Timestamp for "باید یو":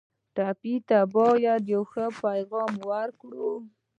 1.15-1.83